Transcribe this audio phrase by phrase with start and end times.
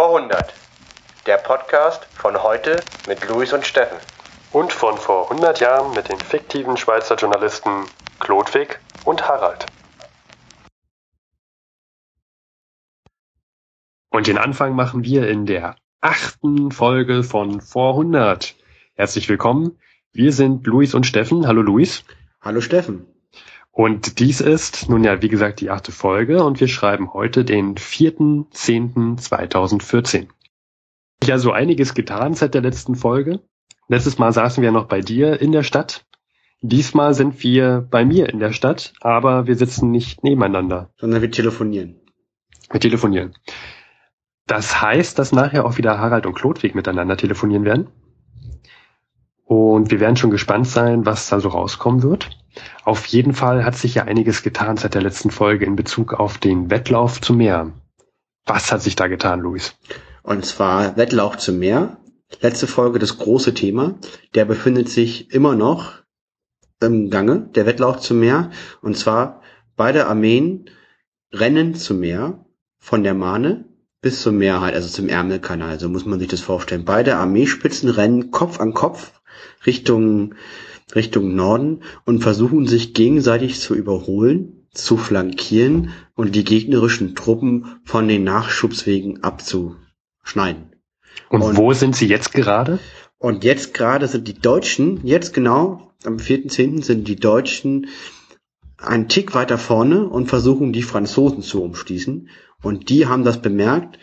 [0.00, 0.54] Vor 100.
[1.26, 3.98] Der Podcast von heute mit Luis und Steffen.
[4.50, 7.84] Und von vor 100 Jahren mit den fiktiven Schweizer Journalisten
[8.18, 9.66] Klodwig und Harald.
[14.08, 18.54] Und den Anfang machen wir in der achten Folge von Vor 100.
[18.94, 19.78] Herzlich willkommen.
[20.14, 21.46] Wir sind Luis und Steffen.
[21.46, 22.04] Hallo Luis.
[22.40, 23.06] Hallo Steffen.
[23.80, 27.76] Und dies ist nun ja, wie gesagt, die achte Folge und wir schreiben heute den
[27.76, 30.28] 4.10.2014.
[31.22, 33.40] Ich habe so einiges getan seit der letzten Folge.
[33.88, 36.04] Letztes Mal saßen wir noch bei dir in der Stadt.
[36.60, 40.90] Diesmal sind wir bei mir in der Stadt, aber wir sitzen nicht nebeneinander.
[40.98, 41.94] Sondern wir telefonieren.
[42.70, 43.34] Wir telefonieren.
[44.46, 47.86] Das heißt, dass nachher auch wieder Harald und Klodwig miteinander telefonieren werden.
[49.46, 52.39] Und wir werden schon gespannt sein, was da so rauskommen wird.
[52.84, 56.38] Auf jeden Fall hat sich ja einiges getan seit der letzten Folge in Bezug auf
[56.38, 57.72] den Wettlauf zum Meer.
[58.46, 59.76] Was hat sich da getan, Luis?
[60.22, 61.98] Und zwar Wettlauf zum Meer.
[62.40, 63.98] Letzte Folge das große Thema.
[64.34, 66.00] Der befindet sich immer noch
[66.80, 68.50] im Gange, der Wettlauf zum Meer.
[68.82, 69.42] Und zwar
[69.76, 70.70] beide Armeen
[71.32, 72.44] rennen zum Meer
[72.78, 73.66] von der Mahne
[74.00, 75.78] bis zum Meer halt, also zum Ärmelkanal.
[75.78, 76.84] So muss man sich das vorstellen.
[76.84, 79.20] Beide Armeespitzen rennen Kopf an Kopf
[79.66, 80.34] Richtung,
[80.94, 88.08] Richtung Norden und versuchen sich gegenseitig zu überholen, zu flankieren und die gegnerischen Truppen von
[88.08, 90.76] den Nachschubswegen abzuschneiden.
[91.28, 92.78] Und, und wo sind sie jetzt gerade?
[93.18, 96.82] Und jetzt gerade sind die Deutschen, jetzt genau, am 4.10.
[96.82, 97.88] sind die Deutschen
[98.78, 102.28] einen Tick weiter vorne und versuchen die Franzosen zu umschließen.
[102.62, 103.98] Und die haben das bemerkt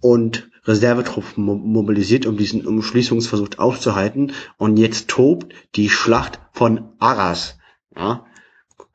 [0.00, 4.32] und Reservetruppen mobilisiert, um diesen Umschließungsversuch aufzuhalten.
[4.58, 7.58] Und jetzt tobt die Schlacht von Arras.
[7.96, 8.26] Ja.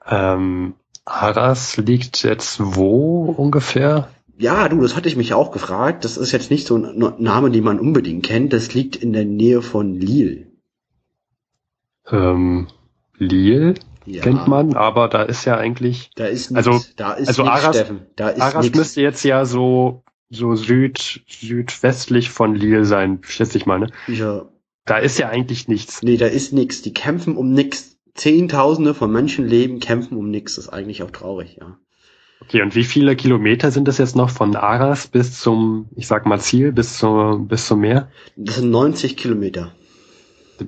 [0.05, 4.09] Ähm, Arras liegt jetzt wo ungefähr?
[4.37, 6.05] Ja, du, das hatte ich mich auch gefragt.
[6.05, 8.53] Das ist jetzt nicht so ein Name, den man unbedingt kennt.
[8.53, 10.47] Das liegt in der Nähe von Lille.
[12.09, 12.67] Ähm,
[13.17, 13.73] Lille?
[14.05, 14.21] Ja.
[14.21, 16.11] kennt man, aber da ist ja eigentlich.
[16.15, 16.67] Da ist nichts.
[16.67, 18.05] Also, da ist also nichts, Arras, Steffen.
[18.15, 18.77] Da ist Arras nichts.
[18.77, 23.79] müsste jetzt ja so so süd südwestlich von Lille sein, schätze ich mal.
[23.79, 23.87] Ne?
[24.07, 24.47] Ja.
[24.85, 26.01] Da ist ja eigentlich nichts.
[26.01, 26.81] Nee, da ist nichts.
[26.81, 27.97] Die kämpfen um nichts.
[28.13, 30.55] Zehntausende von Menschenleben kämpfen um nichts.
[30.55, 31.77] Das ist eigentlich auch traurig, ja.
[32.39, 36.25] Okay, und wie viele Kilometer sind das jetzt noch von Arras bis zum, ich sag
[36.25, 38.09] mal Ziel, bis zum, bis zum Meer?
[38.35, 39.75] Das sind 90 Kilometer.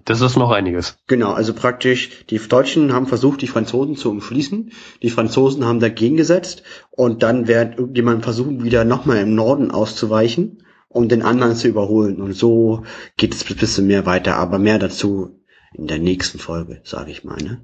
[0.06, 0.98] Das ist noch einiges.
[1.08, 4.72] Genau, also praktisch, die Deutschen haben versucht, die Franzosen zu umschließen.
[5.02, 10.64] Die Franzosen haben dagegen gesetzt und dann wird irgendjemand versuchen, wieder nochmal im Norden auszuweichen,
[10.88, 12.22] um den anderen zu überholen.
[12.22, 12.84] Und so
[13.18, 15.40] geht es ein bisschen mehr weiter, aber mehr dazu
[15.74, 17.38] in der nächsten Folge, sage ich mal.
[17.38, 17.62] Ne?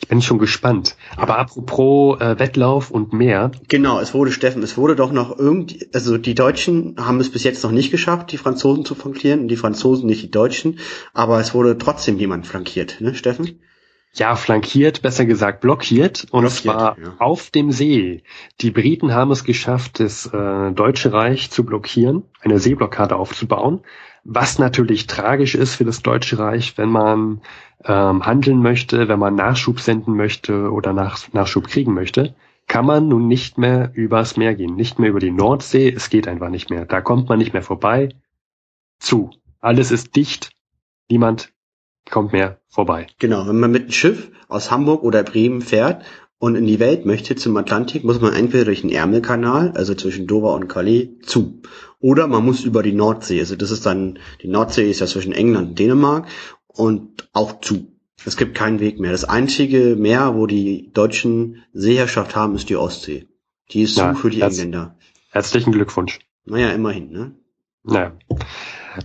[0.00, 0.96] Ich bin schon gespannt.
[1.16, 3.50] Aber apropos äh, Wettlauf und mehr.
[3.68, 7.44] Genau, es wurde, Steffen, es wurde doch noch irgendwie, also die Deutschen haben es bis
[7.44, 10.78] jetzt noch nicht geschafft, die Franzosen zu flankieren die Franzosen nicht die Deutschen,
[11.12, 13.60] aber es wurde trotzdem jemand flankiert, ne, Steffen?
[14.14, 17.14] Ja, flankiert, besser gesagt blockiert, und Blockiert, zwar ja.
[17.18, 18.22] auf dem See.
[18.60, 23.82] Die Briten haben es geschafft, das äh, Deutsche Reich zu blockieren, eine Seeblockade aufzubauen,
[24.30, 27.40] was natürlich tragisch ist für das Deutsche Reich, wenn man
[27.82, 32.34] ähm, handeln möchte, wenn man Nachschub senden möchte oder nach, Nachschub kriegen möchte,
[32.66, 36.28] kann man nun nicht mehr übers Meer gehen, nicht mehr über die Nordsee, es geht
[36.28, 36.84] einfach nicht mehr.
[36.84, 38.10] Da kommt man nicht mehr vorbei.
[38.98, 39.30] Zu.
[39.60, 40.50] Alles ist dicht,
[41.08, 41.50] niemand
[42.10, 43.06] kommt mehr vorbei.
[43.18, 46.04] Genau, wenn man mit einem Schiff aus Hamburg oder Bremen fährt
[46.38, 50.26] und in die Welt möchte zum Atlantik, muss man entweder durch den Ärmelkanal, also zwischen
[50.26, 51.62] Dover und Calais, zu.
[52.00, 53.40] Oder man muss über die Nordsee.
[53.40, 56.26] Also das ist dann, die Nordsee ist ja zwischen England und Dänemark
[56.66, 57.92] und auch zu.
[58.24, 59.12] Es gibt keinen Weg mehr.
[59.12, 63.26] Das einzige Meer, wo die Deutschen Seeherrschaft haben, ist die Ostsee.
[63.70, 64.96] Die ist Ja, zu für die das- Engländer.
[65.30, 66.18] Herzlichen Glückwunsch.
[66.44, 67.32] Naja, immerhin, ne?
[67.84, 68.12] Naja.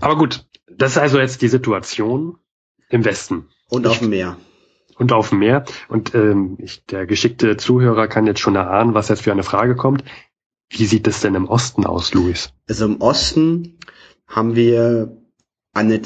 [0.02, 2.38] Aber gut, das ist also jetzt die Situation
[2.90, 4.38] im Westen Und auf dem Meer.
[4.98, 5.66] und auf dem Meer.
[5.90, 9.76] Und ähm, ich, der geschickte Zuhörer kann jetzt schon erahnen, was jetzt für eine Frage
[9.76, 10.04] kommt.
[10.76, 12.50] Wie sieht es denn im Osten aus, Luis?
[12.68, 13.78] Also im Osten
[14.28, 15.16] haben wir
[15.72, 16.02] eine,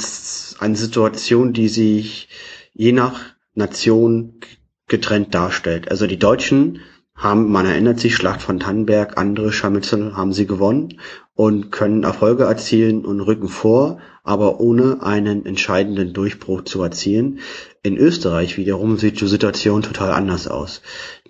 [0.60, 2.28] eine Situation, die sich
[2.74, 3.20] je nach
[3.54, 4.40] Nation
[4.88, 5.90] getrennt darstellt.
[5.90, 6.82] Also die Deutschen
[7.18, 11.00] haben, man erinnert sich, Schlacht von Tannenberg, andere Scharmützel haben sie gewonnen
[11.36, 17.40] und können Erfolge erzielen und rücken vor, aber ohne einen entscheidenden Durchbruch zu erzielen.
[17.82, 20.82] In Österreich wiederum sieht die Situation total anders aus.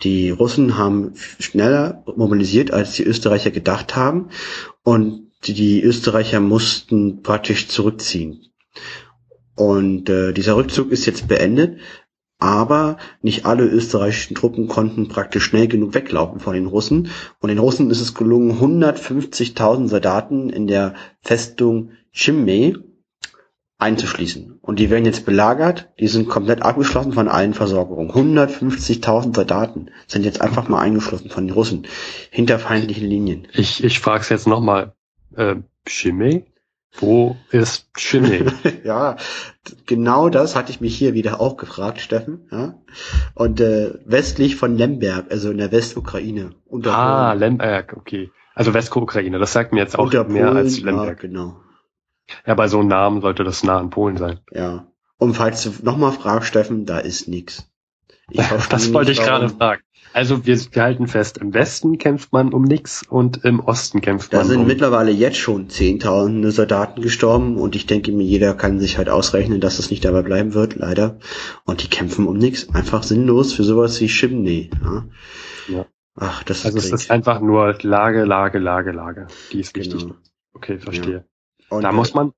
[0.03, 4.29] Die Russen haben schneller mobilisiert, als die Österreicher gedacht haben
[4.83, 8.41] und die- die Österreicher mussten praktisch zurückziehen.
[9.55, 11.79] Und äh, dieser Rückzug ist jetzt beendet.
[12.39, 17.09] Aber nicht alle österreichischen Truppen konnten praktisch schnell genug weglaufen von den Russen.
[17.39, 22.75] Und den Russen ist es gelungen, 150.000 Soldaten in der Festung Chimay
[23.79, 24.59] einzuschließen.
[24.61, 28.11] Und die werden jetzt belagert, die sind komplett abgeschlossen von allen Versorgungen.
[28.11, 31.87] 150.000 Soldaten sind jetzt einfach mal eingeschlossen von den Russen
[32.31, 33.47] hinter feindlichen Linien.
[33.53, 34.93] Ich, ich frage es jetzt nochmal.
[35.35, 36.45] Äh, Chimay?
[36.99, 38.45] Wo ist Chimay?
[38.83, 39.17] ja,
[39.85, 42.47] genau das hatte ich mich hier wieder auch gefragt, Steffen.
[42.51, 42.75] Ja?
[43.35, 46.51] Und äh, westlich von Lemberg, also in der Westukraine.
[46.85, 48.31] ah, Lemberg, okay.
[48.55, 51.07] Also Westukraine, das sagt mir jetzt auch mehr Polen, als Lemberg.
[51.07, 51.61] Ja, genau.
[52.45, 54.39] Ja, bei so einem Namen sollte das nah an Polen sein.
[54.51, 54.87] Ja.
[55.17, 57.69] Und falls du nochmal fragst, Steffen, da ist nix.
[58.69, 59.81] Das wollte ich gerade fragen.
[60.13, 64.33] Also wir, wir, halten fest, im Westen kämpft man um nix und im Osten kämpft
[64.33, 64.47] da man um...
[64.47, 68.79] Da sind um mittlerweile jetzt schon zehntausende Soldaten gestorben und ich denke mir, jeder kann
[68.79, 71.19] sich halt ausrechnen, dass es nicht dabei bleiben wird, leider.
[71.65, 74.71] Und die kämpfen um nix, einfach sinnlos für sowas wie Chimney.
[74.83, 75.05] Ja.
[75.67, 75.85] ja.
[76.15, 79.27] Ach, das ist Also es ist einfach nur Lage, Lage, Lage, Lage.
[79.51, 79.85] Die ist genau.
[79.85, 80.13] wichtig.
[80.53, 81.25] Okay, verstehe.
[81.69, 81.77] Ja.
[81.77, 82.31] Und da muss man.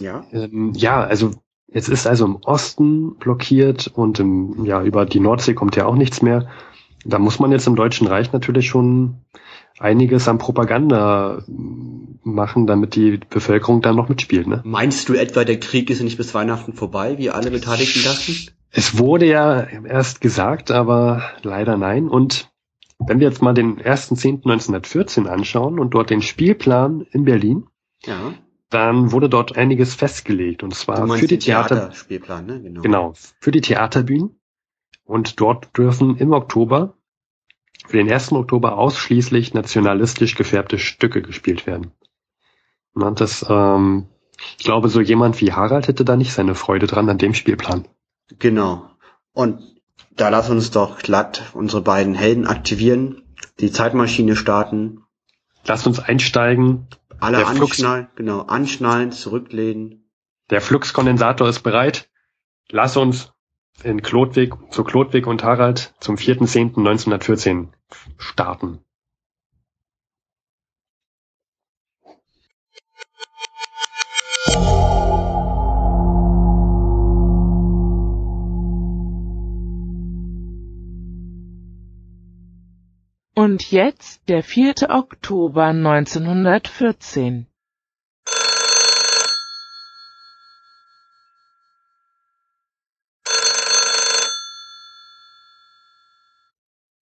[0.00, 0.24] Ja.
[0.30, 1.32] Ähm, ja, also
[1.76, 5.94] jetzt ist also im Osten blockiert und im, ja, über die Nordsee kommt ja auch
[5.94, 6.48] nichts mehr.
[7.04, 9.16] Da muss man jetzt im Deutschen Reich natürlich schon
[9.78, 14.46] einiges an Propaganda machen, damit die Bevölkerung da noch mitspielt.
[14.46, 14.62] Ne?
[14.64, 18.34] Meinst du etwa, der Krieg ist nicht bis Weihnachten vorbei, wie alle Beteiligten dachten?
[18.70, 22.08] Es wurde ja erst gesagt, aber leider nein.
[22.08, 22.50] Und
[22.98, 27.66] wenn wir jetzt mal den 1.10.1914 anschauen und dort den Spielplan in Berlin,
[28.06, 28.32] ja.
[28.70, 32.62] Dann wurde dort einiges festgelegt und zwar für die Theater Spielplan, ne?
[32.62, 32.80] Genau.
[32.80, 34.40] genau, für die Theaterbühnen
[35.04, 36.94] und dort dürfen im Oktober
[37.86, 38.32] für den 1.
[38.32, 41.92] Oktober ausschließlich nationalistisch gefärbte Stücke gespielt werden.
[42.94, 44.06] Und das, ähm,
[44.58, 47.86] ich glaube, so jemand wie Harald hätte da nicht seine Freude dran an dem Spielplan.
[48.38, 48.90] Genau.
[49.32, 49.62] Und
[50.16, 53.22] da lass uns doch glatt unsere beiden Helden aktivieren,
[53.60, 55.02] die Zeitmaschine starten.
[55.66, 56.88] Lass uns einsteigen
[57.20, 60.10] alle der anschnallen, Flux, genau, anschnallen, zurücklehnen.
[60.50, 62.08] Der Fluxkondensator ist bereit.
[62.70, 63.32] Lass uns
[63.82, 67.68] in Klodwig, zu Klodwig und Harald zum 4.10.1914
[68.18, 68.85] starten.
[83.46, 84.90] Und jetzt der 4.
[84.90, 87.46] Oktober 1914.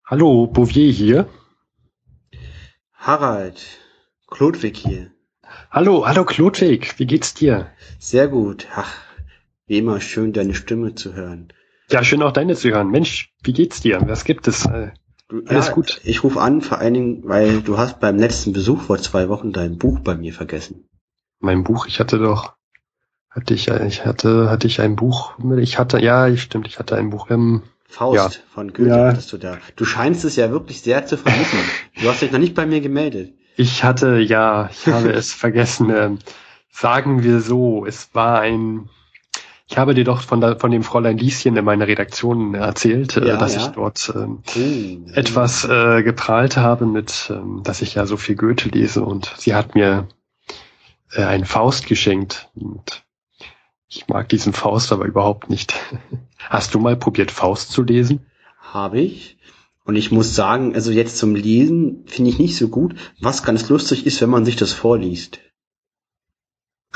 [0.05, 1.27] Hallo, Bouvier hier.
[2.93, 3.59] Harald,
[4.27, 5.09] Klodwig hier.
[5.71, 7.71] Hallo, hallo Klodwig, wie geht's dir?
[7.97, 8.67] Sehr gut.
[8.75, 8.95] Ach,
[9.65, 11.51] wie immer schön, deine Stimme zu hören.
[11.89, 12.91] Ja, schön auch deine zu hören.
[12.91, 14.03] Mensch, wie geht's dir?
[14.05, 14.67] Was gibt es?
[15.29, 15.99] Du, Alles ja, gut.
[16.03, 19.51] Ich rufe an, vor allen Dingen, weil du hast beim letzten Besuch vor zwei Wochen
[19.51, 20.87] dein Buch bei mir vergessen.
[21.39, 22.53] Mein Buch, ich hatte doch,
[23.29, 27.09] hatte ich, ich hatte, hatte ich ein Buch, ich hatte, ja, stimmt, ich hatte ein
[27.09, 28.41] Buch im Faust ja.
[28.53, 29.07] von Goethe ja.
[29.07, 29.57] hattest du da.
[29.75, 31.59] Du scheinst es ja wirklich sehr zu vermissen.
[32.01, 33.33] du hast dich noch nicht bei mir gemeldet.
[33.57, 35.89] Ich hatte, ja, ich habe es vergessen.
[35.89, 36.19] Ähm,
[36.69, 38.89] sagen wir so, es war ein
[39.69, 43.27] ich habe dir doch von, der, von dem Fräulein Lieschen in meiner Redaktion erzählt, äh,
[43.27, 43.61] ja, dass ja.
[43.61, 48.35] ich dort ähm, uh, etwas äh, geprahlt habe mit, ähm, dass ich ja so viel
[48.35, 50.07] Goethe lese und sie hat mir
[51.11, 53.03] äh, einen Faust geschenkt und
[53.89, 55.73] ich mag diesen Faust aber überhaupt nicht.
[56.49, 58.25] Hast du mal probiert, Faust zu lesen?
[58.61, 59.37] Habe ich.
[59.83, 62.95] Und ich muss sagen, also jetzt zum Lesen finde ich nicht so gut.
[63.21, 65.39] Was ganz lustig ist, wenn man sich das vorliest.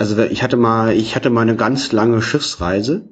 [0.01, 3.07] Also ich hatte mal, ich hatte mal eine ganz lange Schiffsreise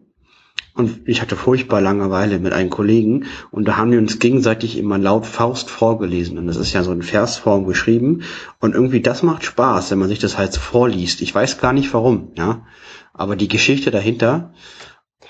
[0.74, 4.98] und ich hatte furchtbar Langeweile mit einem Kollegen und da haben wir uns gegenseitig immer
[4.98, 8.24] laut Faust vorgelesen und das ist ja so in Versform geschrieben
[8.60, 11.22] und irgendwie das macht Spaß, wenn man sich das halt so vorliest.
[11.22, 12.66] Ich weiß gar nicht warum, ja,
[13.14, 14.54] aber die Geschichte dahinter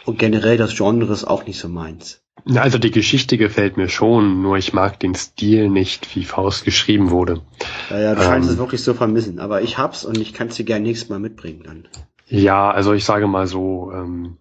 [0.05, 2.21] und generell das Genre ist auch nicht so meins.
[2.55, 7.11] Also die Geschichte gefällt mir schon, nur ich mag den Stil nicht, wie Faust geschrieben
[7.11, 7.41] wurde.
[7.89, 10.47] Ja, ja du scheinst ähm, es wirklich so vermissen, aber ich hab's und ich kann
[10.47, 11.87] es dir gerne nächstes Mal mitbringen dann.
[12.27, 14.37] Ja, also ich sage mal so, ähm,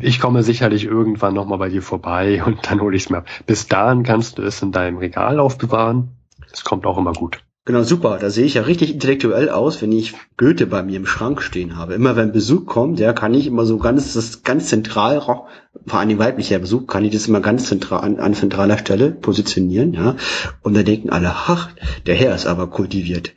[0.00, 3.26] ich komme sicherlich irgendwann nochmal bei dir vorbei und dann hole ich es mir ab.
[3.46, 6.16] Bis dahin kannst du es in deinem Regal aufbewahren.
[6.50, 7.42] Das kommt auch immer gut.
[7.66, 8.18] Genau, super.
[8.18, 11.76] Da sehe ich ja richtig intellektuell aus, wenn ich Goethe bei mir im Schrank stehen
[11.76, 11.94] habe.
[11.94, 16.18] Immer wenn Besuch kommt, ja, kann ich immer so ganz, das ganz zentral, vor allem
[16.18, 20.16] weiblicher Besuch, kann ich das immer ganz zentral, an, an zentraler Stelle positionieren, ja.
[20.62, 21.68] Und da denken alle, ach,
[22.06, 23.34] der Herr ist aber kultiviert.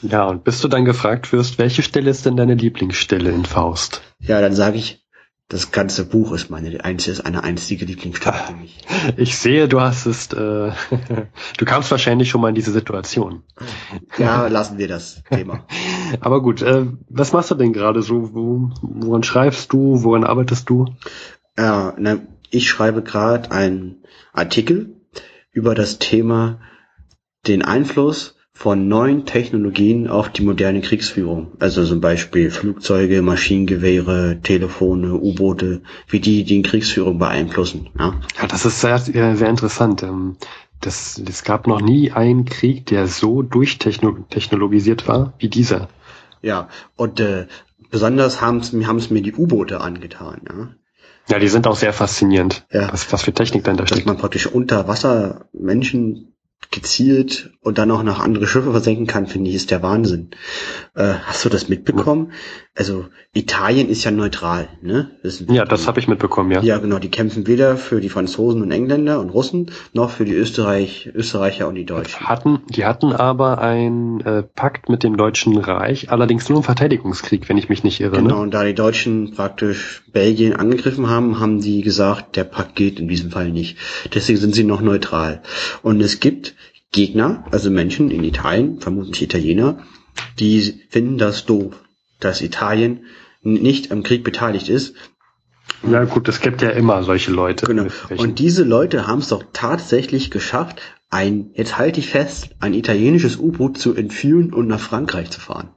[0.00, 4.02] Ja, und bis du dann gefragt wirst, welche Stelle ist denn deine Lieblingsstelle in Faust?
[4.18, 5.01] Ja, dann sage ich,
[5.52, 8.78] Das ganze Buch ist meine einzige, ist eine einzige Lieblingsstelle für mich.
[9.18, 10.72] Ich sehe, du hast es, äh,
[11.58, 13.42] du kamst wahrscheinlich schon mal in diese Situation.
[14.16, 15.66] Ja, lassen wir das Thema.
[16.20, 18.32] Aber gut, äh, was machst du denn gerade so?
[18.32, 20.02] Wo, woran schreibst du?
[20.02, 20.86] Woran arbeitest du?
[21.58, 25.02] Ja, na, ich schreibe gerade einen Artikel
[25.50, 26.60] über das Thema
[27.46, 31.52] den Einfluss von neuen Technologien auf die moderne Kriegsführung.
[31.58, 37.88] Also zum Beispiel Flugzeuge, Maschinengewehre, Telefone, U-Boote, wie die die Kriegsführung beeinflussen.
[37.98, 40.02] Ja, Ja, das ist sehr, sehr interessant.
[40.02, 40.36] Ähm,
[40.80, 45.88] Das, es gab noch nie einen Krieg, der so durchtechnologisiert war wie dieser.
[46.42, 46.68] ja.
[46.96, 47.46] und äh,
[47.90, 50.40] besonders haben es mir die U-Boote angetan.
[50.48, 50.68] Ja?
[51.28, 52.92] Ja, die sind auch sehr faszinierend, Ja.
[52.92, 54.06] was, was für Technik dahinter dass steckt.
[54.06, 56.31] man praktisch unter Wasser Menschen
[56.70, 60.30] gezielt und dann auch noch andere Schiffe versenken kann, finde ich, ist der Wahnsinn.
[60.94, 62.32] Äh, hast du das mitbekommen?
[62.74, 65.10] Also Italien ist ja neutral, ne?
[65.22, 65.32] Wir.
[65.54, 66.62] Ja, das habe ich mitbekommen, ja.
[66.62, 66.98] Ja, genau.
[66.98, 71.68] Die kämpfen weder für die Franzosen und Engländer und Russen noch für die Österreich, Österreicher
[71.68, 72.26] und die Deutschen.
[72.26, 77.48] Hatten, die hatten aber einen äh, Pakt mit dem Deutschen Reich, allerdings nur im Verteidigungskrieg,
[77.48, 78.16] wenn ich mich nicht irre.
[78.16, 78.40] Genau, Ne?
[78.42, 83.08] und da die Deutschen praktisch Belgien angegriffen haben, haben die gesagt, der Pakt geht in
[83.08, 83.76] diesem Fall nicht.
[84.14, 85.42] Deswegen sind sie noch neutral.
[85.82, 86.51] Und es gibt
[86.92, 89.78] Gegner, also Menschen in Italien, vermutlich Italiener,
[90.38, 91.74] die finden das doof,
[92.20, 93.06] dass Italien
[93.42, 94.94] nicht am Krieg beteiligt ist.
[95.90, 97.66] Ja gut, es gibt ja immer solche Leute.
[97.66, 97.86] Genau.
[98.16, 100.80] Und diese Leute haben es doch tatsächlich geschafft,
[101.10, 105.70] ein, jetzt halte ich fest, ein italienisches U-Boot zu entführen und nach Frankreich zu fahren.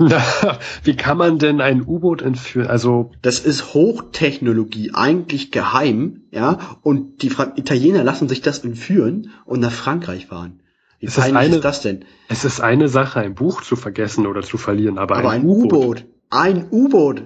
[0.84, 2.66] Wie kann man denn ein U-Boot entführen?
[2.68, 9.30] Also, Das ist Hochtechnologie, eigentlich geheim, ja, und die Fra Italiener lassen sich das entführen
[9.44, 10.60] und nach Frankreich fahren.
[10.98, 12.04] Wie Ist das peinlich eine- ist das denn?
[12.28, 16.04] es ist eine Sache, ein Buch zu vergessen oder zu verlieren, aber, Aber ein U-Boot,
[16.30, 17.22] ein U-Boot.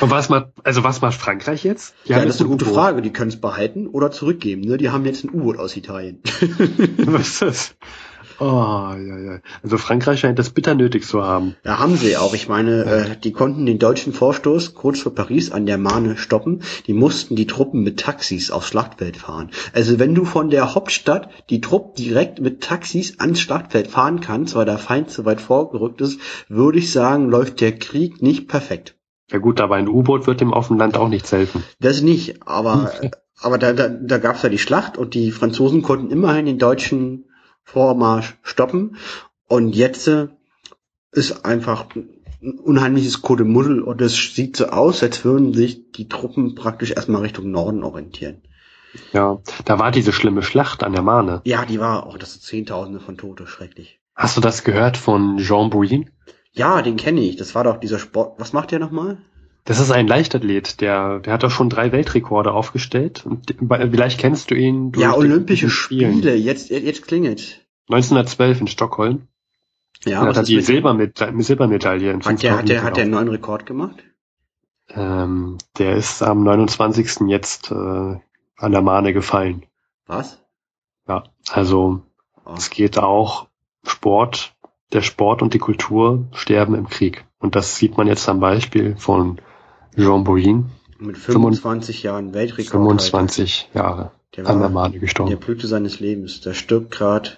[0.00, 1.94] Und was macht, also was macht Frankreich jetzt?
[2.06, 2.64] Die Ja, das ist eine gute.
[2.64, 3.02] Frage.
[3.02, 4.62] Die können es behalten oder zurückgeben.
[4.62, 4.78] Ne?
[4.78, 6.20] Die haben jetzt ein U-Boot aus Italien.
[7.04, 7.74] Was ist das?
[8.42, 9.38] Oh, ja, ja.
[9.62, 11.54] Also Frankreich scheint das bitter nötig zu haben.
[11.64, 12.34] Ja, haben sie auch.
[12.34, 16.62] Ich meine, äh, die konnten den deutschen Vorstoß kurz vor Paris an der Marne stoppen.
[16.88, 19.52] Die mussten die Truppen mit Taxis aufs Schlachtfeld fahren.
[19.72, 24.56] Also wenn du von der Hauptstadt die Truppen direkt mit Taxis ans Schlachtfeld fahren kannst,
[24.56, 26.18] weil der Feind zu weit vorgerückt ist,
[26.48, 28.96] würde ich sagen, läuft der Krieg nicht perfekt.
[29.30, 31.62] Ja gut, aber ein U-Boot wird dem auf dem Land auch nicht helfen.
[31.78, 32.90] Das nicht, aber,
[33.40, 36.58] aber da, da, da gab es ja die Schlacht und die Franzosen konnten immerhin den
[36.58, 37.26] deutschen
[37.64, 38.96] Vormarsch stoppen.
[39.48, 40.28] Und jetzt äh,
[41.12, 41.86] ist einfach
[42.42, 47.22] ein unheimliches Kuddelmuddel und es sieht so aus, als würden sich die Truppen praktisch erstmal
[47.22, 48.42] Richtung Norden orientieren.
[49.12, 51.40] Ja, da war diese schlimme Schlacht an der Marne.
[51.44, 54.00] Ja, die war auch, das sind Zehntausende von Tote, schrecklich.
[54.14, 56.10] Hast du das gehört von Jean Bouin?
[56.52, 57.36] Ja, den kenne ich.
[57.36, 58.38] Das war doch dieser Sport.
[58.38, 59.18] Was macht der nochmal?
[59.64, 63.24] Das ist ein Leichtathlet, der, der hat doch schon drei Weltrekorde aufgestellt.
[63.24, 66.14] Und vielleicht kennst du ihn durch Ja, Olympische Spielen.
[66.14, 66.34] Spiele.
[66.34, 67.64] Jetzt, jetzt klingelt.
[67.88, 69.28] 1912 in Stockholm.
[70.04, 73.12] Ja, hat er ist die Silbermeda Silbermedaille in Hat der, hat der, hat der einen
[73.12, 74.02] 5000 neuen Rekord gemacht?
[74.90, 77.28] ähm, Der ist am 29.
[77.28, 79.64] jetzt äh, an der Mahne gefallen.
[80.06, 80.42] Was?
[81.08, 82.02] Ja, also
[82.44, 82.54] Oh.
[82.56, 83.46] es geht auch
[83.86, 84.56] Sport,
[84.92, 87.24] der Sport und die Kultur sterben im Krieg.
[87.38, 89.40] Und das sieht man jetzt am Beispiel von
[89.96, 90.66] Jean Bouin,
[90.98, 92.70] Mit 25 Jahren Weltrekord.
[92.70, 95.36] 25 Jahre Der an der war Mahne der gestorben.
[95.38, 96.40] Blüte seines Lebens.
[96.40, 97.30] Da stirbt gerade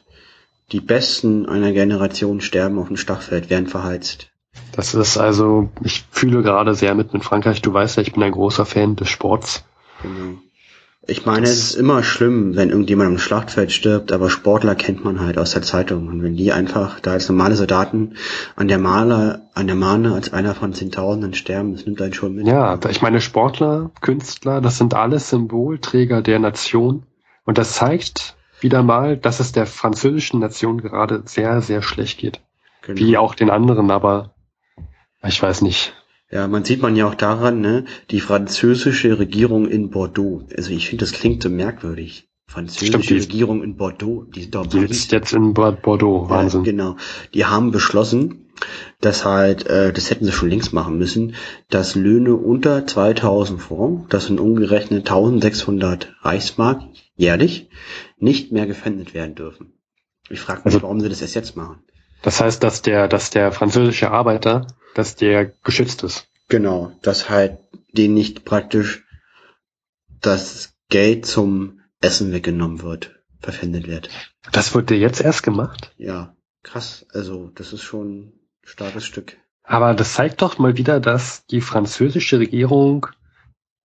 [0.73, 4.29] die Besten einer Generation sterben auf dem Schlachtfeld, werden verheizt.
[4.73, 7.61] Das ist also, ich fühle gerade sehr mit mit Frankreich.
[7.63, 9.65] Du weißt ja, ich bin ein großer Fan des Sports.
[10.03, 10.39] Genau.
[11.07, 15.21] Ich meine, es ist immer schlimm, wenn irgendjemand am Schlachtfeld stirbt, aber Sportler kennt man
[15.21, 16.09] halt aus der Zeitung.
[16.09, 18.17] Und wenn die einfach da als normale Soldaten
[18.57, 22.35] an der Male, an der Mahne als einer von Zehntausenden sterben, das nimmt einen schon
[22.35, 22.47] mit.
[22.47, 27.05] Ja, ich meine, Sportler, Künstler, das sind alles Symbolträger der Nation.
[27.45, 32.41] Und das zeigt wieder mal, dass es der französischen Nation gerade sehr, sehr schlecht geht.
[32.81, 32.99] Genau.
[32.99, 34.35] Wie auch den anderen, aber
[35.23, 35.95] ich weiß nicht.
[36.35, 40.43] Ja, man sieht man ja auch daran, ne, die französische Regierung in Bordeaux.
[40.57, 42.29] Also ich finde, das klingt so merkwürdig.
[42.49, 46.25] Französische Stimmt, Regierung in Bordeaux, die Die sitzt jetzt in Bord- Bordeaux.
[46.25, 46.65] Ja, Wahnsinn.
[46.65, 46.97] genau.
[47.35, 48.51] Die haben beschlossen,
[49.01, 51.35] dass halt, äh, das hätten sie schon längst machen müssen,
[51.71, 56.83] dass Löhne unter 2000 Francs, das sind umgerechnet 1600 Reichsmark
[57.17, 57.69] jährlich,
[58.19, 59.73] nicht mehr gefändet werden dürfen.
[60.31, 61.79] Ich frage mich, Also- warum sie das erst jetzt machen.
[62.25, 66.27] Das heißt, dass der, dass der französische Arbeiter, dass der geschützt ist.
[66.49, 67.59] Genau, dass halt
[67.93, 69.05] denen nicht praktisch
[70.23, 74.09] das Geld zum Essen weggenommen wird, verpfändet wird.
[74.53, 75.93] Das wird dir jetzt erst gemacht?
[75.99, 77.05] Ja, krass.
[77.13, 79.37] Also, das ist schon ein starkes Stück.
[79.63, 83.07] Aber das zeigt doch mal wieder, dass die französische Regierung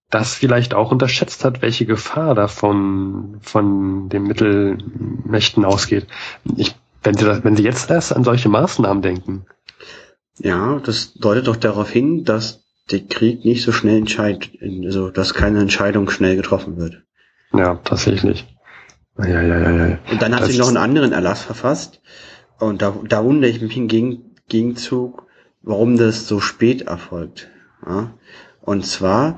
[0.10, 6.08] das vielleicht auch unterschätzt hat, welche Gefahr davon von den Mittelmächten ausgeht.
[6.56, 9.46] Ich, wenn Sie das, wenn Sie jetzt erst an solche Maßnahmen denken.
[10.38, 14.50] Ja, das deutet doch darauf hin, dass der Krieg nicht so schnell entscheidet,
[14.86, 17.04] also dass keine Entscheidung schnell getroffen wird.
[17.54, 18.48] Ja, tatsächlich.
[19.18, 19.98] Ja, ja, ja, ja.
[20.12, 22.02] Und dann hat Das sie noch einen anderen Erlass verfasst.
[22.60, 25.28] Und da, da wundere ich mich im Gegen, Gegenzug,
[25.62, 27.50] warum das so spät erfolgt.
[27.86, 28.14] Ja?
[28.62, 29.38] Und zwar,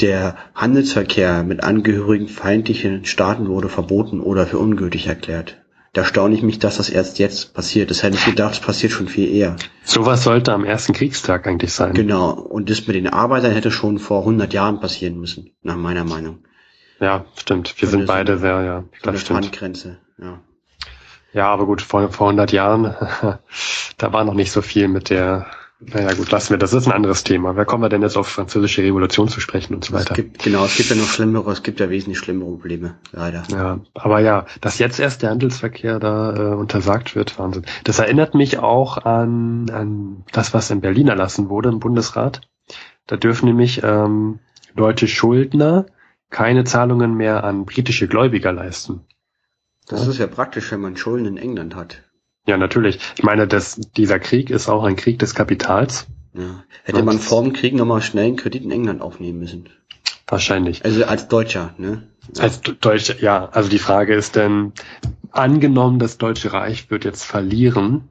[0.00, 5.61] der Handelsverkehr mit Angehörigen feindlichen Staaten wurde verboten oder für ungültig erklärt.
[5.94, 7.90] Da staune ich mich, dass das erst jetzt passiert.
[7.90, 9.56] Das hätte ich gedacht, es passiert schon viel eher.
[9.84, 11.92] Sowas sollte am ersten Kriegstag eigentlich sein.
[11.92, 12.30] Genau.
[12.30, 16.38] Und das mit den Arbeitern hätte schon vor 100 Jahren passieren müssen, nach meiner Meinung.
[16.98, 17.74] Ja, stimmt.
[17.78, 19.40] Wir sind beide sehr, ja, So das eine stimmt.
[19.42, 19.98] Handgrenze.
[20.18, 20.40] Ja.
[21.34, 22.84] Ja, aber gut, vor, vor 100 Jahren,
[23.98, 25.46] da war noch nicht so viel mit der,
[25.86, 27.56] naja gut, lassen wir, das ist ein anderes Thema.
[27.56, 30.14] Wer kommen wir denn jetzt auf französische Revolution zu sprechen und so Es weiter?
[30.14, 33.42] gibt, genau, es gibt ja noch schlimmere, es gibt ja wesentlich schlimmere Probleme, leider.
[33.50, 37.64] Ja, aber ja, dass jetzt erst der Handelsverkehr da äh, untersagt wird, Wahnsinn.
[37.84, 42.40] Das erinnert mich auch an, an das, was in Berlin erlassen wurde im Bundesrat.
[43.06, 44.38] Da dürfen nämlich ähm,
[44.76, 45.86] deutsche Schuldner
[46.30, 49.00] keine Zahlungen mehr an britische Gläubiger leisten.
[49.88, 52.02] Das ist ja praktisch, wenn man Schulden in England hat.
[52.46, 52.98] Ja, natürlich.
[53.16, 56.06] Ich meine, das, dieser Krieg ist auch ein Krieg des Kapitals.
[56.34, 56.64] Ja.
[56.84, 59.68] Hätte man vor dem Krieg nochmal schnell einen Kredit in England aufnehmen müssen.
[60.26, 60.84] Wahrscheinlich.
[60.84, 62.08] Also als Deutscher, ne?
[62.34, 62.42] Ja.
[62.44, 64.72] Als Deutsche, ja, also die Frage ist denn,
[65.30, 68.08] angenommen, das Deutsche Reich wird jetzt verlieren,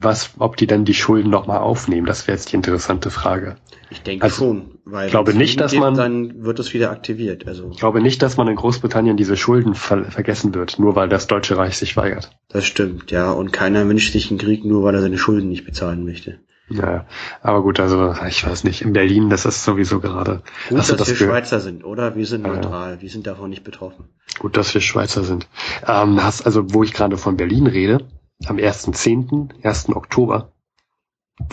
[0.00, 2.06] was, ob die dann die Schulden nochmal aufnehmen?
[2.06, 3.56] Das wäre jetzt die interessante Frage.
[3.92, 7.46] Ich denke also, schon, weil glaube nicht, dass man- dann wird es wieder aktiviert.
[7.46, 11.08] Also Ich glaube nicht, dass man in Großbritannien diese Schulden ver vergessen wird, nur weil
[11.08, 12.30] das Deutsche Reich sich weigert.
[12.48, 13.30] das stimmt, ja.
[13.30, 16.38] Und keiner wünscht sich einen Krieg, nur weil er seine Schulden nicht bezahlen möchte.
[16.70, 17.06] Ja,
[17.42, 20.42] aber gut, also ich weiß nicht, in Berlin, das ist sowieso gerade.
[20.70, 21.16] Gut, dass das wir?
[21.16, 22.16] Schweizer sind, oder?
[22.16, 22.60] Wir sind Ja, ja.
[22.60, 24.04] neutral, wir sind davon nicht betroffen.
[24.38, 25.48] Gut, dass wir Schweizer sind.
[25.86, 27.98] Ähm, hast, also, wo ich gerade von Berlin rede,
[28.46, 29.90] am 1.10., 1.
[29.94, 30.51] Oktober,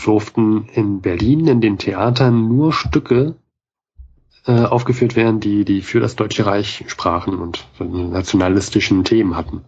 [0.03, 3.35] durften in Berlin in den Theatern nur Stücke
[4.45, 9.61] äh, aufgeführt werden, die, die für das Deutsche Reich sprachen und nationalistischen Themen hatten.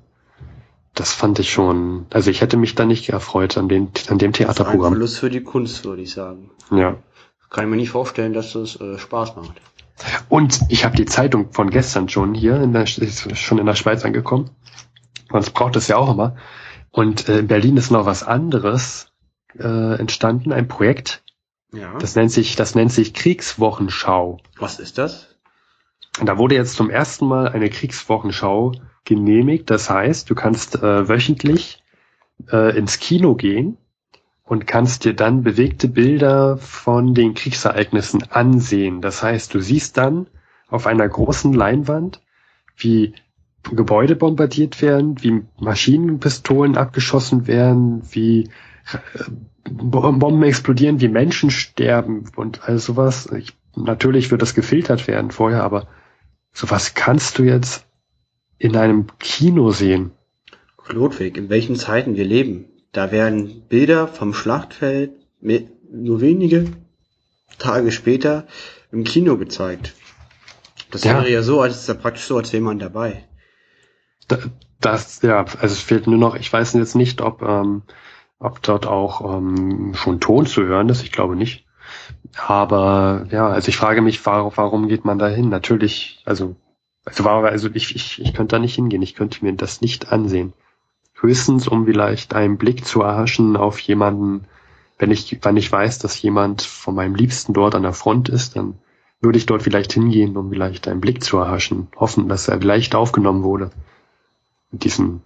[0.93, 4.31] Das fand ich schon, also ich hätte mich da nicht erfreut an, den, an dem
[4.31, 4.93] ist ein Theaterprogramm.
[4.93, 6.51] Verlust für die Kunst, würde ich sagen.
[6.69, 6.97] Ja.
[7.49, 9.61] Kann ich mir nicht vorstellen, dass das äh, Spaß macht.
[10.29, 14.03] Und ich habe die Zeitung von gestern schon hier, in der, schon in der Schweiz
[14.03, 14.49] angekommen.
[15.31, 16.35] Sonst braucht es ja auch immer.
[16.91, 19.10] Und äh, in Berlin ist noch was anderes
[19.59, 21.23] äh, entstanden, ein Projekt.
[21.73, 21.97] Ja.
[21.97, 24.39] Das nennt sich, das nennt sich Kriegswochenschau.
[24.57, 25.35] Was ist das?
[26.19, 28.73] Und da wurde jetzt zum ersten Mal eine Kriegswochenschau
[29.05, 29.69] genehmigt.
[29.69, 31.83] Das heißt, du kannst äh, wöchentlich
[32.51, 33.77] äh, ins Kino gehen
[34.43, 39.01] und kannst dir dann bewegte Bilder von den Kriegsereignissen ansehen.
[39.01, 40.27] Das heißt, du siehst dann
[40.67, 42.21] auf einer großen Leinwand,
[42.75, 43.13] wie
[43.63, 48.49] Gebäude bombardiert werden, wie Maschinenpistolen abgeschossen werden, wie
[48.91, 49.31] äh,
[49.69, 53.29] Bomben explodieren, wie Menschen sterben und all sowas.
[53.37, 55.87] Ich, natürlich wird das gefiltert werden vorher, aber
[56.51, 57.85] sowas kannst du jetzt
[58.57, 60.11] in einem Kino sehen.
[60.87, 62.65] Ludwig, in welchen Zeiten wir leben.
[62.91, 66.65] Da werden Bilder vom Schlachtfeld nur wenige
[67.57, 68.47] Tage später
[68.91, 69.93] im Kino gezeigt.
[70.89, 71.13] Das Ja.
[71.13, 73.23] wäre ja so, als ist ja praktisch so, als wäre man dabei.
[74.31, 74.39] Da-
[74.79, 77.83] Das, ja, also es fehlt nur noch, ich weiß jetzt nicht, ob, ähm,
[78.39, 81.65] ob dort auch ähm, schon Ton zu hören ist, ich glaube nicht.
[82.47, 85.49] Aber ja, also ich frage mich, warum, geht man da hin?
[85.49, 86.55] Natürlich, also,
[87.05, 90.53] also, also ich, ich, ich könnte da nicht hingehen, ich könnte mir das nicht ansehen.
[91.19, 94.45] Höchstens, um vielleicht einen Blick zu erhaschen auf jemanden,
[94.97, 98.55] wenn ich, wenn ich weiß, dass jemand von meinem Liebsten dort an der Front ist,
[98.55, 98.79] dann
[99.21, 102.95] würde ich dort vielleicht hingehen, um vielleicht einen Blick zu erhaschen, hoffen, dass er vielleicht
[102.95, 103.69] aufgenommen wurde
[104.71, 105.21] mit diesen,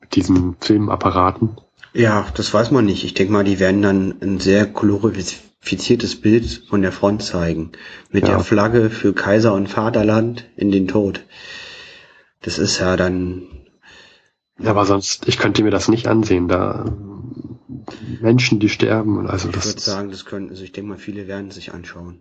[0.00, 1.56] mit diesen Filmapparaten.
[1.94, 3.04] Ja, das weiß man nicht.
[3.04, 7.72] Ich denke mal, die werden dann ein sehr glorifiziertes Bild von der Front zeigen.
[8.10, 8.36] Mit Ja.
[8.36, 11.24] der Flagge für Kaiser und Vaterland in den Tod.
[12.42, 13.42] Das ist ja dann,
[14.58, 16.86] Ja, aber sonst, ich könnte mir das nicht ansehen, da
[18.20, 19.66] Menschen, die sterben, und also ich das.
[19.66, 22.20] würde sagen, das können, also ich denke mal, viele werden sich anschauen.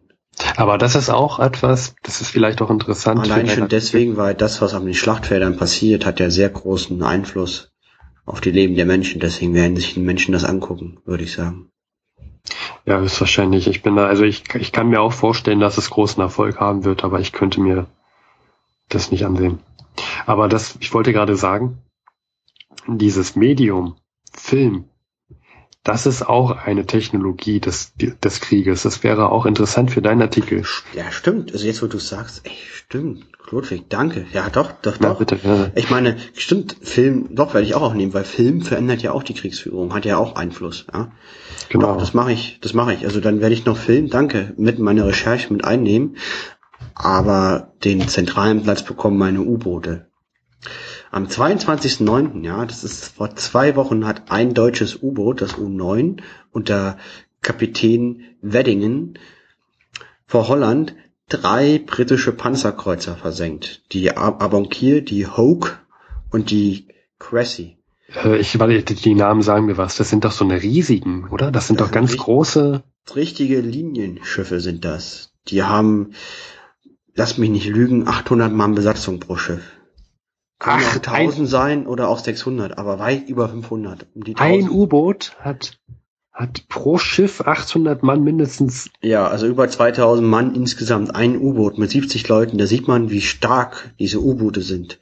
[0.56, 3.20] Aber das ist auch etwas, das ist vielleicht auch interessant.
[3.20, 7.72] Allein schon deswegen, weil das, was auf den Schlachtfeldern passiert, hat ja sehr großen Einfluss
[8.26, 9.20] auf die Leben der Menschen.
[9.20, 11.70] Deswegen werden sich die Menschen das angucken, würde ich sagen.
[12.86, 13.68] Ja, ist wahrscheinlich.
[13.68, 16.86] Ich bin da, also ich, ich kann mir auch vorstellen, dass es großen Erfolg haben
[16.86, 17.88] wird, aber ich könnte mir
[18.90, 19.60] das nicht ansehen.
[20.26, 21.80] Aber das, ich wollte gerade sagen,
[22.88, 23.96] dieses Medium,
[24.34, 24.86] Film,
[25.84, 28.84] das ist auch eine Technologie des, des Krieges.
[28.84, 30.64] Das wäre auch interessant für deinen Artikel.
[30.94, 31.54] Ja, stimmt.
[31.54, 33.26] Also jetzt, wo du sagst, ey, stimmt.
[33.50, 34.26] Ludwig, danke.
[34.32, 35.18] Ja, doch, doch, Ja, doch.
[35.20, 35.72] bitte, ja.
[35.76, 39.34] Ich meine, stimmt, Film, doch, werde ich auch aufnehmen, weil Film verändert ja auch die
[39.34, 41.12] Kriegsführung, hat ja auch Einfluss, ja.
[41.70, 41.94] Genau.
[41.94, 43.06] Doch, das mache ich, das mache ich.
[43.06, 46.18] Also dann werde ich noch Film, danke, mit meiner Recherche mit einnehmen.
[46.94, 50.08] Aber den zentralen Platz bekommen meine U-Boote.
[51.12, 56.22] Am 22.09., ja, das ist vor zwei Wochen, hat ein deutsches U-Boot, das U9,
[56.52, 56.98] unter
[57.42, 59.20] Kapitän Weddingen
[60.26, 60.96] vor Holland
[61.28, 63.84] drei britische Panzerkreuzer versenkt.
[63.92, 65.80] Die Abonkir, die Hoke
[66.30, 66.88] und die
[67.20, 67.78] Cressy.
[68.24, 69.96] Äh, Ich, weil die, die Namen sagen mir was.
[69.98, 71.52] Das sind doch so eine riesigen, oder?
[71.52, 72.84] Das sind Das doch sind ganz richtig- große.
[73.16, 75.34] Richtige Linienschiffe sind das.
[75.48, 76.12] Die haben,
[77.16, 79.64] lass mich nicht lügen, 800 Mann Besatzung pro Schiff.
[80.62, 84.06] Können Ach, auch 1000 sein oder auch 600, aber weit über 500.
[84.14, 84.72] Um die Ein 1000.
[84.72, 85.80] U-Boot hat,
[86.32, 88.92] hat pro Schiff 800 Mann mindestens.
[89.02, 91.16] Ja, also über 2000 Mann insgesamt.
[91.16, 92.60] Ein U-Boot mit 70 Leuten.
[92.60, 95.00] Da sieht man, wie stark diese U-Boote sind.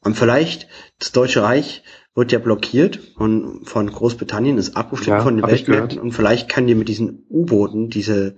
[0.00, 0.68] Und vielleicht,
[1.00, 1.82] das Deutsche Reich
[2.14, 6.66] wird ja blockiert von, von Großbritannien, ist abgeschnitten Ja, von den Weltmärkten und vielleicht kann
[6.66, 8.34] die mit diesen U-Booten diese,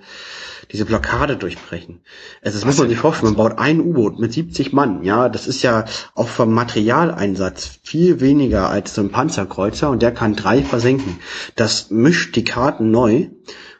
[0.70, 2.02] diese Blockade durchbrechen.
[2.42, 3.32] Also das Was muss man sich vorstellen.
[3.32, 5.04] Man baut ein U-Boot mit 70 Mann.
[5.04, 10.12] Ja, das ist ja auch vom Materialeinsatz viel weniger als so ein Panzerkreuzer und der
[10.12, 11.18] kann drei versenken.
[11.56, 13.30] Das mischt die Karten neu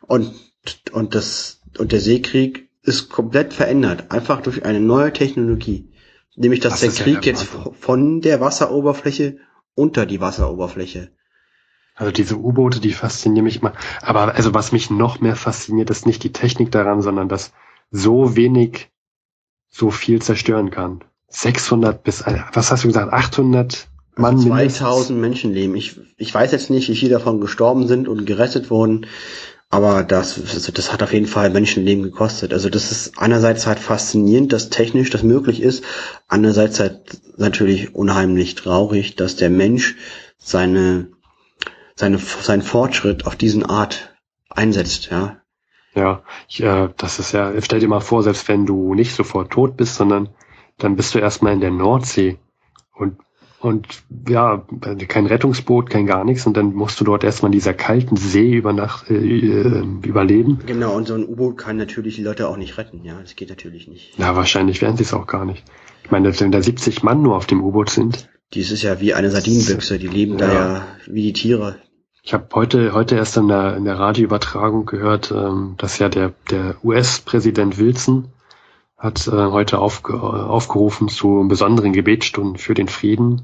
[0.01, 0.33] und,
[0.93, 4.11] und das, und der Seekrieg ist komplett verändert.
[4.11, 5.91] Einfach durch eine neue Technologie.
[6.35, 7.47] Nämlich, dass Das der ist ja Krieg der jetzt
[7.79, 9.37] von der Wasseroberfläche
[9.75, 11.11] unter die Wasseroberfläche.
[11.95, 13.75] Also diese U-Boote, die faszinieren mich mal.
[14.01, 17.53] Aber also was mich noch mehr fasziniert, ist nicht die Technik daran, sondern dass
[17.91, 18.91] so wenig
[19.69, 21.05] so viel zerstören kann.
[21.29, 24.79] 600 bis, äh, was hast du gesagt, 800 Mann Also mindestens?
[24.79, 25.77] 2000 Menschenleben.
[25.77, 29.07] Ich, ich weiß jetzt nicht, wie viele davon gestorben sind und gerettet wurden,
[29.73, 32.53] aber das, das, das hat auf jeden Fall Menschenleben gekostet.
[32.53, 35.83] Also das ist einerseits halt faszinierend, dass technisch das möglich ist,
[36.29, 39.97] andererseits halt natürlich unheimlich traurig, dass der Mensch
[40.37, 41.09] seine,
[41.95, 44.15] seine, seinen Fortschritt auf diesen Art
[44.51, 45.39] einsetzt, ja.
[45.95, 49.51] Ja, ich, äh, das ist ja, stell dir mal vor, selbst wenn du nicht sofort
[49.51, 50.29] tot bist, sondern
[50.77, 52.39] dann bist du erstmal in der Nordsee
[52.93, 53.17] und
[53.63, 54.65] und ja,
[55.07, 58.53] kein Rettungsboot, kein gar nichts und dann musst du dort erstmal in dieser kalten See
[58.53, 60.59] über Nacht äh, äh, überleben.
[60.67, 63.21] Genau, und so ein U-Boot kann natürlich die Leute auch nicht retten, ja.
[63.21, 64.19] Das geht natürlich nicht.
[64.19, 65.63] Ja, wahrscheinlich werden sie es auch gar nicht.
[66.05, 68.29] Ich meine, wenn da 70 Mann nur auf dem U-Boot sind.
[68.53, 70.55] Dies ist ja wie eine Sardinenbüchse, die leben da Ja.
[70.55, 71.77] ja wie die Tiere.
[72.25, 76.33] Ich habe heute heute erst in der, in der Radioübertragung gehört, ähm, dass ja der
[76.51, 78.29] der US-Präsident Wilson
[79.03, 83.43] hat äh, heute aufge, aufgerufen zu besonderen Gebetsstunden für den Frieden.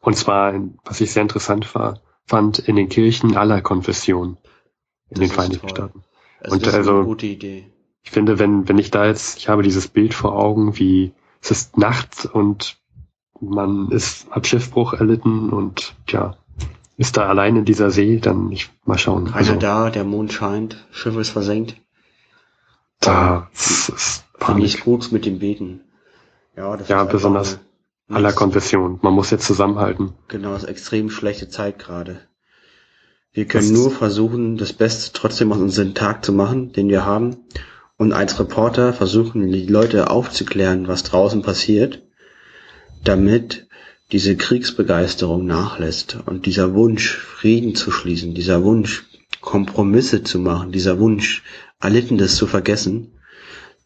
[0.00, 4.36] Und zwar, was ich sehr interessant war, fand, in den Kirchen aller Konfessionen
[5.10, 5.76] in Das den Vereinigten toll.
[5.76, 6.04] Staaten.
[6.40, 7.70] Also Und das ist also- eine gute Idee.
[8.02, 11.50] Ich finde, wenn, wenn ich da jetzt, ich habe dieses Bild vor Augen, wie es
[11.50, 12.78] ist nachts und
[13.40, 16.36] man ist, hat Schiffbruch erlitten und ja,
[16.96, 19.26] ist da allein in dieser See, dann ich mal schauen.
[19.26, 21.76] Keiner Also, da, der Mond scheint, Schiff ist versenkt.
[23.00, 25.82] da ist, ist Finde ich gut mit dem Beten.
[26.56, 27.64] Ja, das Ja, besonders eine-
[28.10, 28.98] aller Konfessionen.
[29.02, 30.12] Man muss jetzt zusammenhalten.
[30.28, 32.20] Genau, das ist extrem schlechte Zeit gerade.
[33.32, 37.36] Wir können nur versuchen, das Beste trotzdem aus unserem Tag zu machen, den wir haben.
[37.96, 42.02] Und als Reporter versuchen, die Leute aufzuklären, was draußen passiert,
[43.04, 43.68] damit
[44.10, 49.04] diese Kriegsbegeisterung nachlässt und dieser Wunsch, Frieden zu schließen, dieser Wunsch,
[49.40, 51.44] Kompromisse zu machen, dieser Wunsch,
[51.80, 53.12] Erlittenes zu vergessen,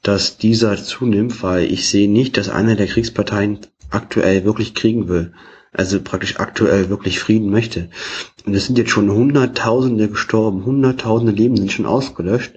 [0.03, 3.61] dass dieser zunimmt, weil ich sehe nicht, dass einer der Kriegsparteien
[3.95, 5.33] aktuell wirklich kriegen will.
[5.73, 7.89] Also praktisch aktuell wirklich Frieden möchte.
[8.47, 12.55] Und es sind jetzt schon Hunderttausende gestorben, Hunderttausende Leben sind schon ausgelöscht.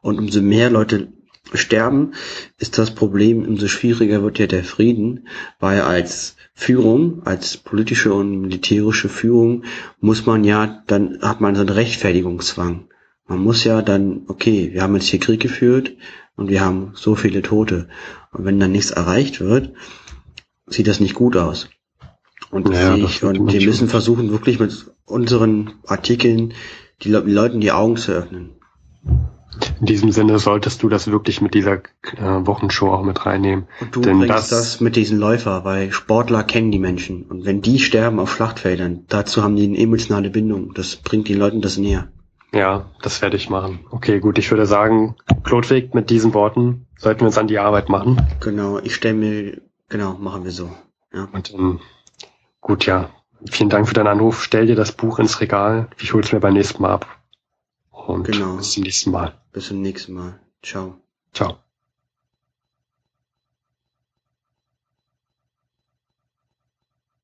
[0.00, 1.08] Und umso mehr Leute
[1.54, 2.12] sterben,
[2.58, 5.28] ist das Problem, umso schwieriger wird ja der Frieden,
[5.60, 9.64] weil als Führung, als politische und militärische Führung
[10.00, 12.88] muss man ja, dann hat man so einen Rechtfertigungszwang.
[13.28, 15.92] Man muss ja dann, okay, wir haben jetzt hier Krieg geführt
[16.36, 17.88] und wir haben so viele Tote.
[18.32, 19.72] Und wenn dann nichts erreicht wird,
[20.66, 21.68] sieht das nicht gut aus.
[22.50, 26.54] Und, Ja, ich, und wir müssen versuchen, wirklich mit unseren Artikeln
[27.02, 28.50] die Le Leuten die Augen zu öffnen.
[29.80, 31.80] In diesem Sinne solltest du das wirklich mit dieser äh,
[32.46, 33.66] Wochenshow auch mit reinnehmen.
[33.80, 37.22] Und du Denn bringst das- das, mit diesen Läufer, weil Sportler kennen die Menschen.
[37.22, 40.74] Und wenn die sterben auf Schlachtfeldern, dazu haben die eine emotionale Bindung.
[40.74, 42.08] Das bringt den Leuten das näher.
[42.52, 43.80] Ja, das werde ich machen.
[43.90, 44.38] Okay, gut.
[44.38, 48.20] Ich würde sagen, Klodwig, mit diesen Worten sollten wir uns an die Arbeit machen.
[48.40, 50.70] Genau, ich stelle mir, genau, machen wir so.
[51.12, 51.28] Ja.
[51.32, 51.80] Und ähm,
[52.60, 53.10] gut, ja.
[53.50, 54.42] vielen Dank für deinen Anruf.
[54.44, 55.88] Stell dir das Buch ins Regal.
[56.00, 57.06] Ich hol's mir beim nächsten Mal ab.
[57.90, 58.56] Und Genau.
[58.56, 59.34] bis zum nächsten Mal.
[59.52, 60.38] Bis zum nächsten Mal.
[60.62, 60.94] Ciao.
[61.32, 61.58] Ciao.